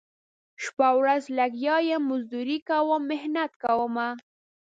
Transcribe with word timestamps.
شپه 0.63 0.89
ورځ 0.99 1.23
لګیا 1.39 1.75
یم 1.89 2.03
مزدوري 2.09 2.57
کوم 2.69 3.01
محنت 3.09 3.51
کومه 3.63 4.07